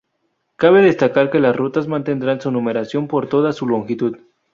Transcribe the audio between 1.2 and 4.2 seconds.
que las rutas mantendrán su numeración por toda su longitud.